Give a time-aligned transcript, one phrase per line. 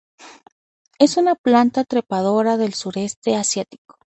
[0.97, 3.99] Es una planta trepadora del Sudeste Asiático.